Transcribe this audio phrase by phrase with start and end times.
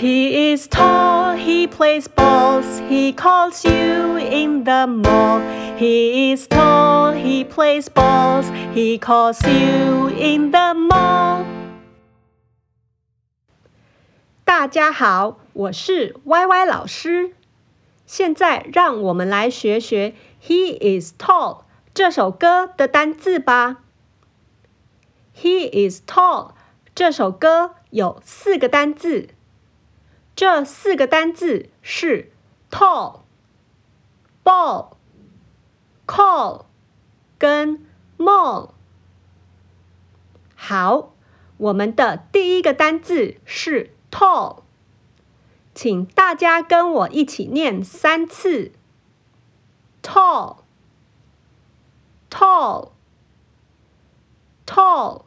[0.00, 5.42] He is tall, he plays balls, he calls you in the mall.
[5.76, 11.44] He is tall, he plays balls, he calls you in the mall.
[14.46, 17.34] 大家好，我是 YY 老师。
[18.06, 23.82] 现在让我们来学学 He is tall 这首歌的单字吧。
[25.36, 26.52] He is tall
[26.94, 29.28] 这首歌有四个单字。
[30.34, 32.32] 这四个单字是
[32.70, 33.20] tall、
[34.42, 34.96] ball、
[36.06, 36.64] call
[37.38, 38.70] 跟 mall。
[40.54, 41.12] 好，
[41.58, 44.62] 我们的第一个单字是 tall，
[45.74, 48.72] 请大家跟我一起念三次
[50.02, 50.58] ：tall、
[52.30, 52.92] tall、
[54.66, 55.24] tall、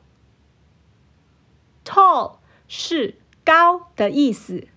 [1.85, 4.67] tall 是高的意思。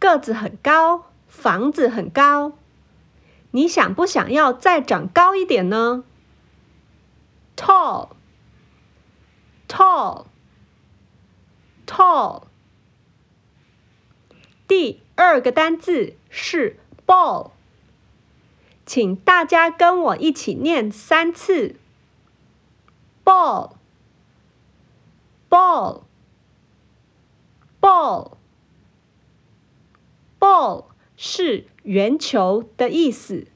[0.00, 2.52] 个子很高，房子很高，
[3.50, 6.02] 你想不想要再长高一点呢
[7.54, 8.08] ？Tall,
[9.68, 10.24] tall,
[11.86, 12.44] tall。
[14.66, 17.50] 第二个单字是 ball，
[18.86, 21.76] 请大家跟我一起念三次
[23.22, 23.74] ：ball,
[25.50, 26.04] ball,
[27.78, 28.39] ball。
[31.22, 33.46] 是圆球的意思，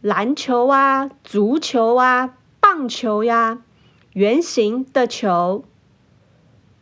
[0.00, 3.62] 篮球啊、足球啊、棒球呀，
[4.14, 5.62] 圆形的球。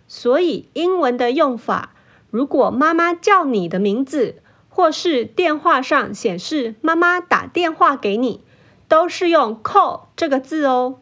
[0.07, 1.95] 所以英文的用法，
[2.29, 8.45] 如果妈妈叫你的名字，或是电话上显示妈妈打电话给你，
[8.89, 11.01] 都是用 call 这个字哦。